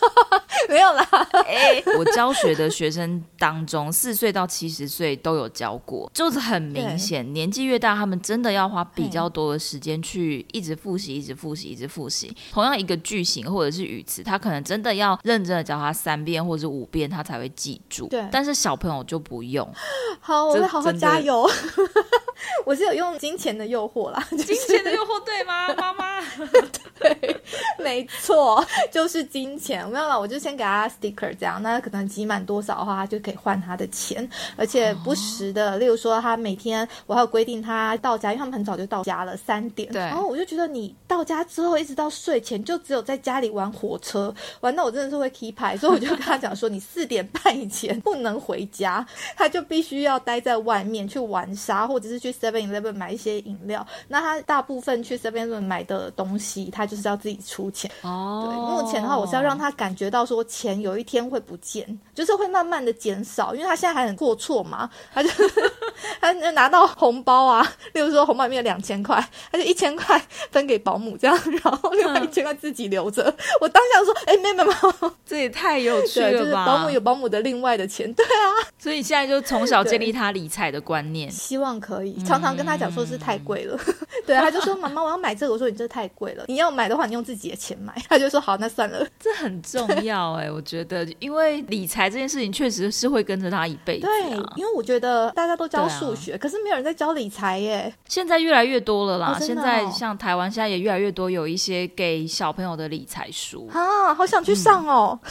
[0.67, 1.07] 没有啦。
[1.45, 7.25] 哎，我教学的学生当中，四岁到七十岁都有教过，就是很明显。
[7.35, 12.35] 年纪越大，他们真的要花比较多的时间去一直复习、一直复习、一直复习。
[12.51, 18.07] 同样一个句型或者是语词，他可能真的要认真的教他三遍或者五遍，他才会记住。
[18.07, 19.69] 对，但是小朋友就不用。
[20.19, 21.47] 好，我会好好加油。
[22.65, 26.21] 我是有用金钱的诱惑啦，金钱的诱惑对吗， 妈妈？
[26.99, 27.41] 对，
[27.79, 29.87] 没错，就是金钱。
[29.89, 39.91] 没有了，我就先给他 sticker 这样，那可能集满多少的话，他就可以换他的钱，而且不时的，例如说他每天我还有规定他到家，因为他们很早就到家了，三点。
[39.91, 40.01] 对。
[40.01, 53.85] 然后我就觉得你到家之后一直到睡前，就只有在家里玩火车，玩到我真的是会 keep 牌，所以我就跟他讲说，你四点半以前 不能回家，他就必须要待在外面去玩沙，或者是去 Seven Eleven 买一些饮料。
[54.07, 57.89] 那他大部分去 Seven Eleven 买的东西，他就是要自己出钱。
[58.01, 58.43] 哦。
[58.45, 65.29] 对，目前的话，我是要让他感觉到说钱有一天会不见，就是会慢慢的减少，因为他现在还很过错嘛，他就
[66.19, 73.23] 他拿到红包啊， 例如说红包里面两千块，他就一千块分给保姆这样，然后另外一千块自己留着。
[73.61, 74.63] 我当下说，哎，没有没
[75.01, 76.65] 有，这也太有趣了吧！
[76.65, 82.15] 保姆有保姆的另外的钱，对啊，所以现在就从小建立他理财的观念，希望可以。
[82.23, 83.79] 常常跟他讲说是太贵了，
[84.25, 91.05] 对，他就说妈妈我要买这个，我说你这太贵了，你要买的话你用自己的钱买，他就说好那算了，这很重要哎，我觉得。
[91.19, 105.19] 因为理财这件事情确实是会跟着他一辈子，对，因为我觉得大家都教数学，可是没有人在教理财耶，现在越来越多了啦，现在像台湾现在也越来越多有一些给小朋友的理财书啊，好想去上哦。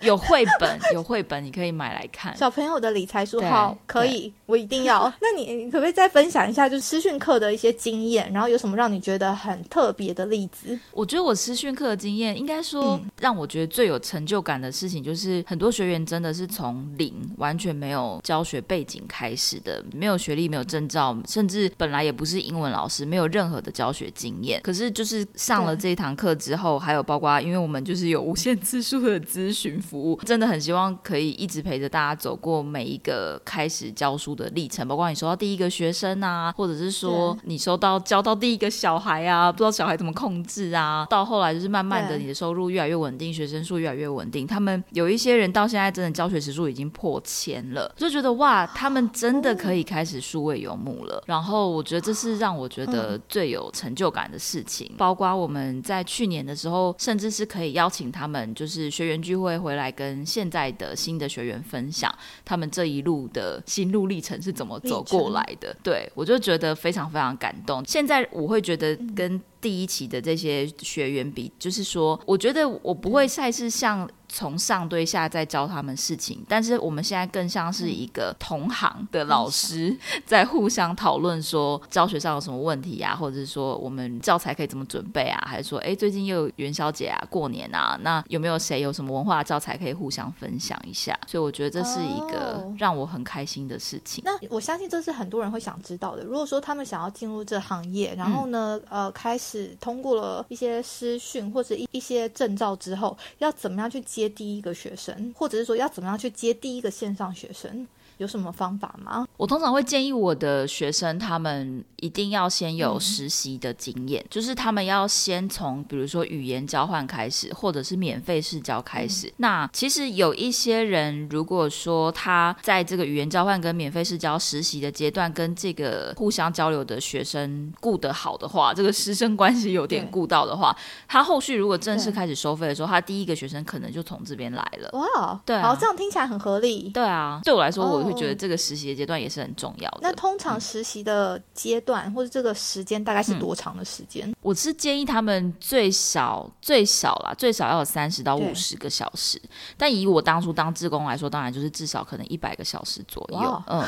[0.00, 2.36] 有绘本， 有绘本，你可以买来看。
[2.36, 5.10] 小朋友的理财书，好，可以，我一定要。
[5.18, 10.78] 那你，你可不可以再分享一下，就是私训课的一些经验，然后有什么让你觉得很特别的例子？
[10.92, 24.60] 我觉得我私训课的经验，应该说让我觉得最有成就感的事情，就是很多学员真的是从零，完全没有教学背景开始的，没有学历，没有证照，甚至本来也不是英文老师，没有任何的教学经验。
[24.62, 29.74] 可是就是上了这一堂课之后，还有包括，因为我们就是有无限次数的咨询。
[29.84, 44.46] 服务真的很希望可以一直陪着大家走过每一个开始教书的历程，包括你收到第一个学生啊，或者是说你收到教到第一个小孩啊，不知道小孩怎么控制啊，到后来就是慢慢的你的收入越来越稳定，学生数越来越稳定。
[44.46, 51.22] 他们有一些人到现在真的教学时数已经破千了，就觉得哇，他们真的可以开始数位游牧了。
[51.26, 59.84] 然后我觉得这是让我觉得最有成就感的事情，包括我们在去年的时候，甚至是可以邀请他们就是学员聚会回来。
[59.84, 62.10] 来跟现在的新的学员分享
[62.42, 67.84] 他们这一路的心路历程是怎么走过来的，对我就觉得非常非常感动。
[67.84, 74.06] 现在我会觉得跟第一期的这些学员比，就是说，我觉得我不会再是像。
[74.26, 79.96] 从上对下在教他们事情，但是我们现在更像是一个同行的老师，
[80.26, 91.16] 在互相讨论说教学上有什么问题啊，或者是说我们教材可以怎么准备啊，还是说哎最近又有元宵节啊、过年啊，那有没有谁有什么文化教材可以互相分享一下？
[91.28, 94.24] 所以我觉得这是一个让我很开心的事情。
[94.24, 96.24] 那我相信这是很多人会想知道的。
[96.24, 104.04] 如果说他们想要进入这行业，然后呢呃开始是通过了一些师训或者一一些证照之后，要怎么样去？
[104.04, 107.86] 接第一个学生，或者是说要怎么样去接第一个线上学生？
[108.18, 109.26] 有什么方法吗？
[109.36, 119.32] 我通常会建议我的学生，他们一定要先有实习的经验，就是他们要先从比如说语言交换开始，或者是免费试教开始。
[119.38, 130.74] 那其实有一些人，如果说他在这个语言交换跟免费试教实习的阶段，跟这个互相交流的学生顾得好的话，这个师生关系有点顾到的话，
[131.08, 134.88] 他后续如果正式开始收费的时候，他第一个学生可能就从这边来了。
[134.92, 136.90] 哇，对，好，这样听起来很合理。
[136.90, 138.03] 对啊，对我来说，我。
[138.04, 140.00] 会觉得这个实习的阶段也是很重要的。
[140.02, 144.30] 那通常实习的阶段或者这个时间大概是多长的时间？
[144.42, 149.40] 我是建议他们最少最少啦，最少要有三十到五十个小时。
[149.78, 153.62] 但以我当初当志工来说，当然就是至少可能一百个小时左右。
[153.66, 153.82] 嗯，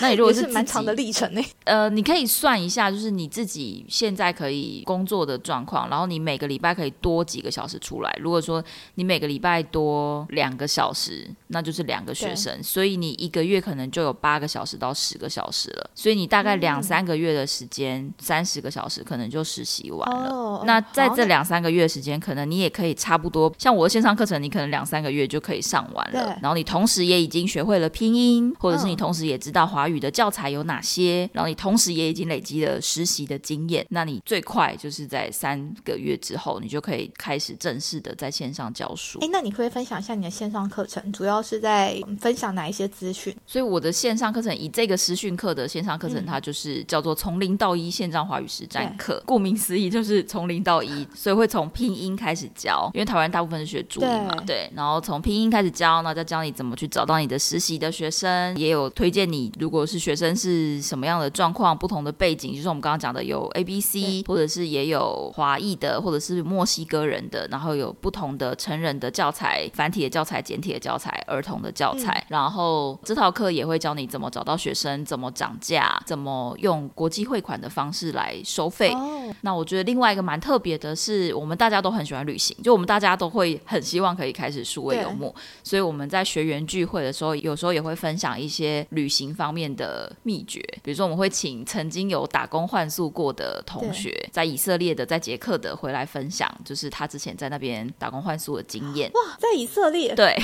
[0.00, 1.42] 那你如果是蛮长的历程呢？
[1.64, 8.16] 呃，你可以算一下，就是你自己现在可以工作的状况，然后你每个礼拜可以多几个小时出来。
[8.20, 8.62] 如果说
[8.94, 13.55] 你每个礼拜多两个小时，那就是两个学生，所以你一个月。
[13.60, 20.62] 可能就有八个小时到十个小时了，所以你大概两三个月的时间，三十个小时可能就实习完了。
[20.64, 26.38] 那在这两三个月时间，可能你也可以差不多，像我的线上课程，你可能两三个月就可以上完了。
[26.42, 33.86] 然后你同时也已经学会了拼音，或者是你同时也知道华语的教材有哪些，然后你同时也已经累积了实习的经验。
[33.90, 39.18] 那你最快就是在三个月之后，你就可以开始正式的在线上教书。
[39.20, 43.34] 哎，那你可以分享一下你的线上课程，主要是在分享哪一些资讯？
[43.46, 49.22] 所以我的线上课程以这个实训课的线上课程，它就是叫做从零到一线上华语实战课。
[49.24, 54.68] 顾名思义，就是从零到一，所以会从拼音开始教，因为台湾大部分是学注音嘛，对。
[54.74, 73.32] 然后从拼音开始教，那再教你怎么去找到你的实习的学生，也有推荐你，如果是学生是什么样的状况、不同的背景，就是我们刚刚讲的有 A、B、C，或者是也有华裔的，或者是墨西哥人的，然后有不同的成人的教材、繁体的教材、简体的教材、儿童的教材，然后这套。
[73.36, 78.96] 课也会教你怎么找到学生，怎么涨价，怎么用国际汇款的方式来收费。
[79.42, 90.64] 那我觉得另外一个蛮特别的是，我们大家都很喜欢旅行，就我们大家都会很希望可以开始数位游牧，所以我们在学员聚会的时候，有时候也会分享一些旅行方面的秘诀。
[90.82, 99.10] 比如说，我们会请曾经有打工换宿过的同学，在以色列的、在捷克的回来分享，就是他之前在那边打工换宿的经验。
[99.12, 100.14] 哇，在以色列？
[100.14, 100.34] 对。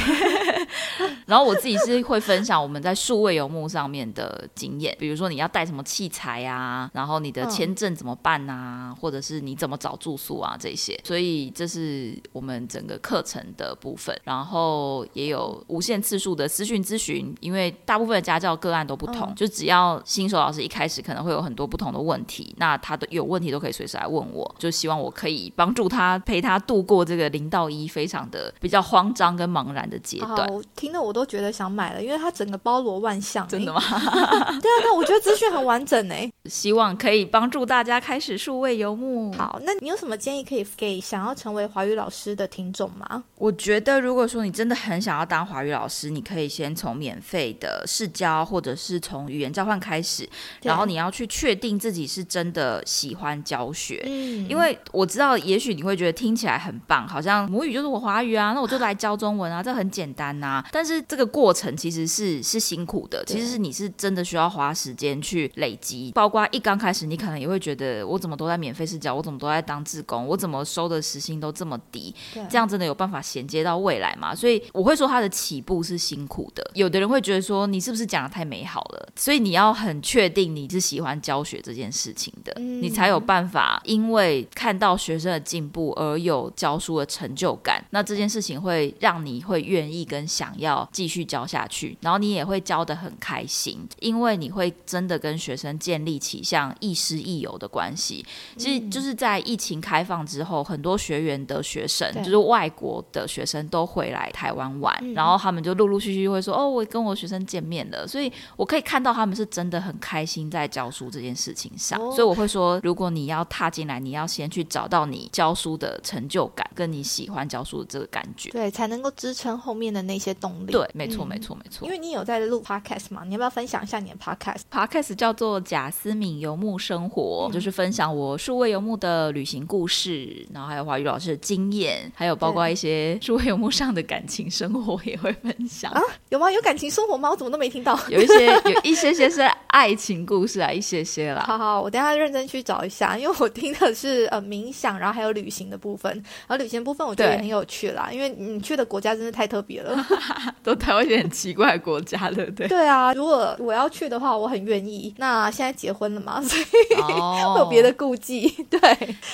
[1.25, 2.82] 然后我自己是会分享我们。
[2.83, 14.15] 在数位游牧上面的经验，比如说你要带什么器材啊，然后你的签证怎么办啊，或者是你怎么找住宿啊这些，所以这是我们整个课程的部分。
[14.25, 30.49] 然后也有无限次数的私讯咨询，因为大部分的家教个案都不同，就只要新手老师一开始可能会有很多不同的问题，那他的有问题都可以随时来问我，就希望我可以帮助他陪他度过这个零到一非常的比较慌张跟茫然的阶段。
[30.75, 32.72] 听的我都觉得想买了，因为他整个包。
[32.73, 33.83] 包罗万象，真的吗？
[33.87, 39.31] 对啊，那我觉得资讯很完整哎，希望可以帮助大家开始数位游牧。
[39.35, 43.25] 好，那你有什么建议可以给想要成为华语老师的听众吗？
[43.37, 50.27] 我觉得，如果说你真的很想要当华语老师，你可以先从免费的试教，或者是从语言交换开始，
[50.63, 54.03] 然后你要去确定自己是真的喜欢教学。
[54.07, 60.65] 嗯，因为我知道，也许你会觉得听起来很棒，好像母语就是我华语啊，那我就来教中文啊，这很简单呐。
[60.73, 62.63] 但是这个过程其实是是。
[62.73, 72.15] 辛苦的，其实是你是真的需要花时间去累积，包括一刚开始，你可能也会觉得我怎么都在免费试教，我怎么都在当志工，我怎么收的时薪都这么低，
[72.49, 74.35] 这样真的有办法衔接到未来吗？
[74.35, 76.71] 所以我会说他的起步是辛苦的。
[76.73, 79.09] 有的人会觉得说你是不是讲的太美好了？
[79.17, 87.85] 所以你要很确定你是喜欢教学这件事情的，你才有办法因为看到学生的进步而有教书的成就感。
[87.91, 92.53] 那这件事情会让你会愿意跟想要继续教下去，然后你也会。
[92.53, 98.23] 会教的很开心，因为你会真的跟学生建立起像亦师亦友的关系。
[98.59, 111.99] 其实就是在疫情开放之后，很多学员的学生，就是外国的学生都会来台湾玩，然后他们就陆陆续续会说：“哦，我跟我学生见面了。”所以我可以看到他们是真的很开心在教书这件事情上。
[112.11, 120.73] 所以我会说，如果你要踏进来，你要先去找到你教书的成就感，跟你喜欢教书的这个感觉，对，才能够支撑后面的那些动力。
[120.73, 121.87] 对，没错，没错，没错。
[121.87, 122.32] 因为你有在。
[122.41, 123.23] 录 podcast 嘛？
[123.25, 136.01] 你要不要分享一下你的 podcast？podcast 叫做贾思敏游牧生活，就是分享我数位游牧的旅行故事，然后还有华语老师的经验，还有包括一些数位游牧上的感情生活也会分享啊？
[136.31, 136.51] 有吗？
[136.51, 137.31] 有感情生活吗？
[137.31, 137.99] 我怎么都没听到？
[138.09, 141.45] 有一些，有一些些是爱情故事啊，一些些啦。
[141.47, 146.13] 好好，我等下认真去找一下，因为我听的是呃冥想，然后还有旅行的部分，
[146.47, 150.07] 然后旅行部分我觉得也很有趣啦，因为你去的国家真的太特别了，
[150.63, 152.22] 都台湾一些很奇怪的国家。
[152.31, 153.13] 对对对啊！
[153.15, 155.15] 如果我要去的话，我很愿意。
[155.19, 156.65] 那现在结婚了嘛，所以
[156.95, 158.49] 会 有别的顾忌。
[158.71, 158.81] 对，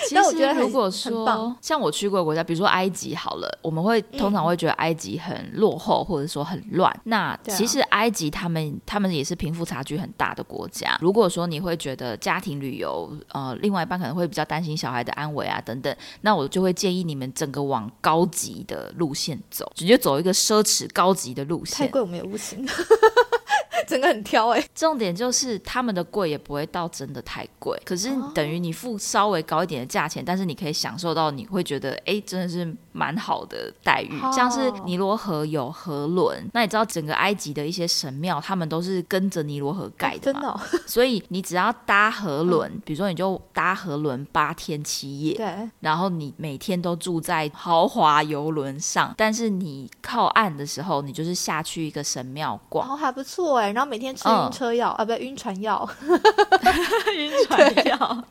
[0.08, 6.94] 其实如果说像我去过国家，比如说埃及好了，我们会通常会觉得埃及很落后，或者说很乱。
[7.04, 10.98] 那其实埃及他们他们也是贫富差距很大的国家。
[11.00, 21.78] 如果说你会觉得家庭旅游，呃，另外一半可能会比较担心小孩的安危啊等等，那我就会建议你们整个往高级的路线走，直接走一个奢侈高级的路线。
[21.78, 22.66] 太贵我们也不行。
[23.86, 34.20] 真的很挑哎，重点就是他们的贵也不会到真的太贵，可是等于你付稍微高一点的价钱，但是你可以享受到你会觉得哎，真的是蛮好的待遇。
[34.32, 40.60] 像是尼罗河有河轮，那你知道整个埃及的一些神庙，他们都是跟着尼罗河盖的嘛？
[40.84, 53.70] 所以你只要搭河轮，比如说你就搭河轮八天七夜，对，然后你每天都住在豪华游轮上，但是你靠岸的时候，你就是下去一个神庙逛，哦，还不错哎。
[53.70, 55.88] 然后每天吃晕车药啊，不对，晕船药，
[57.14, 58.24] 晕船药。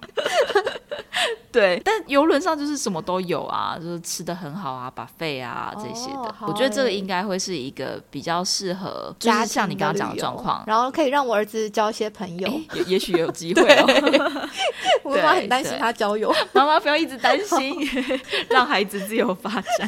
[1.51, 6.35] 对，但游轮上就是什么都有啊，就是吃的很好啊，把肺啊这些的。
[6.41, 13.85] 我觉得这个应该会是一个比较适合，就是像你刚刚讲的状况，然后可以让我儿子交一些朋友，也也许有机会哦。
[15.03, 17.75] 我妈妈很担心他交友，妈妈不要一直担心，
[18.49, 19.87] 让孩子自由发展。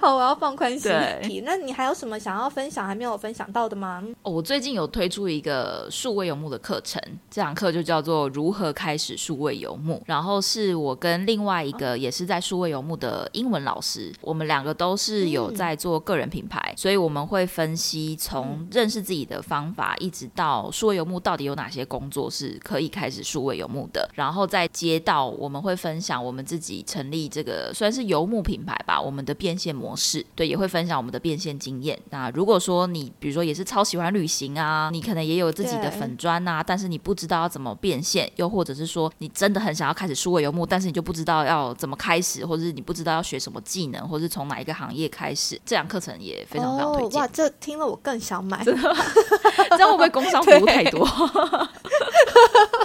[0.00, 0.92] 好，我要放宽心。
[1.44, 4.02] 那你还有什么想要分享还没有分享到的吗？
[4.22, 7.00] 哦我最近有推出一个数位游牧的课程，
[7.30, 10.02] 这堂课就叫做如何开始数位游牧。
[10.06, 24.08] 然后是我跟另外一个也是在数位游牧的英文老师，我们两个都是有在做个人品牌，所以我们会分析从认识自己的方法，一直到数位游牧到底有哪些工作是可以开始数位游牧的。
[24.14, 31.98] 然后再接到我们会分享我们自己成立这个虽然是游牧品牌吧，我们的变现模式，对，也会分享我们的变现经验。
[32.10, 47.20] 那如果说你比如说也是超喜欢旅行啊，你可能也有自己的粉砖啊，但是你不知道要怎么变现，又或者是说你真的很想要开始数位游牧，但是你就不知道要怎么开始，或者是你不知道要学什么技能，或者是从哪一个行业开始，这堂课程也非常非常推荐。
[47.20, 48.96] 哇，这听了我更想买，真的，
[49.76, 51.06] 这样会不会工商服务太多？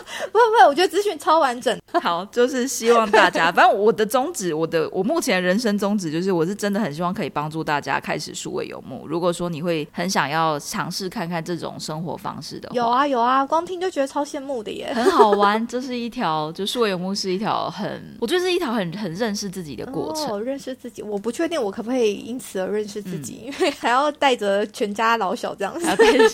[0.31, 1.77] 不不，我觉得资讯超完整。
[2.01, 9.07] 好，就是希望大家，反正我的宗旨，我的我目前人生宗旨就是，我是真的很希望可以帮助大家开始数位游牧。
[9.07, 15.65] 如果说你会很想要尝试看看这种生活方式的，有啊有啊，光听就觉得超羡慕的耶，很好玩。
[15.67, 20.39] 这是一条，就数位游牧是一条很，我觉得是一条很很认识自己的过程。
[20.43, 25.87] 认识自己，我不确定我可不可以因此而认识自己，因为还要带着全家老小这样子。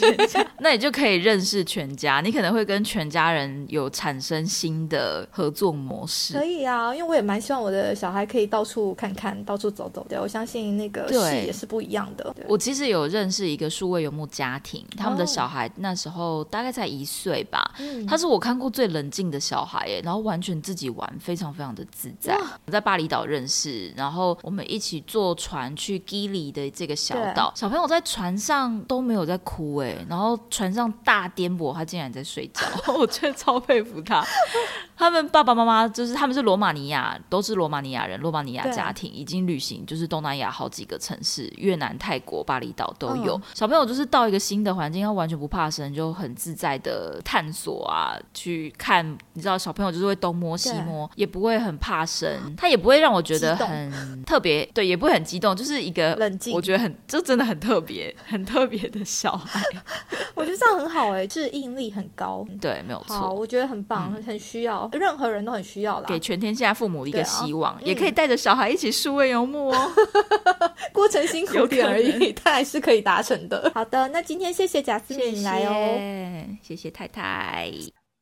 [0.59, 6.33] 那你就可以认识全家，你可能会跟全家人有产生新的合作模式。
[6.33, 10.21] 可以啊，因为我也蛮希望我的小孩可以到处看看，到处走走的。
[10.21, 12.35] 我相信那个视野是不一样的。
[12.47, 17.71] 我其实有认识一个数位游牧家庭，他们的小孩那时候大概才一岁吧，
[18.07, 22.37] 他是我看过最冷静的小孩耶，然后完全自己玩，非常非常的自在。
[22.65, 34.23] 我在巴厘岛认识，然后我们一起坐船去基里的这个小岛，小朋友在船上都没有在哭哎，然后船上大颠簸，他竟然在睡觉， 我觉得超佩服他。
[34.97, 43.39] 他们爸爸妈妈就是他们是罗马尼亚，都是罗马尼亚人，罗马尼亚家庭已经旅行，就是东南亚好几个城市，越南、泰国、巴厘岛都有。
[43.53, 49.05] 小朋友就是到一个新的环境，他完全不怕生，就很自在的探索啊，去看。
[49.33, 56.55] 你知道，小朋友就是会东摸西摸，也不会很怕生， 他也不会让我觉得很特别，对，也不会很激动，就是一个冷静。
[56.55, 59.61] 我觉得很，就真的很特别，很特别的小孩。
[60.35, 62.45] 我觉得这样很好哎，适应力很高。
[62.61, 63.33] 对，没有错。
[63.45, 64.89] 我觉得很棒，很需要。
[64.93, 69.91] 任何人都很需要啦，给全天下父母一个希望，也可以带着小孩一起数位游牧哦。
[70.91, 73.71] 过程辛苦点而已，他还是可以达成的。
[73.75, 77.71] 好的，那今天谢谢贾斯敏来哦，谢谢太太。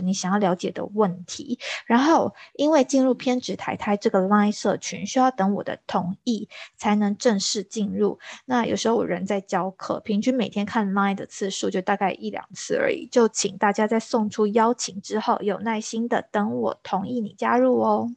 [0.00, 8.18] 你想要了解的问题，然后因为进入偏执台台这个 Line 社群需要等我的同意才能正式进入。
[8.44, 13.06] 那有时候我人在教课，平均每天看 Line 的次数就大概一两次而已。
[13.06, 18.14] 就请大家在送出邀请之后，有耐心的等我同意你加入哦。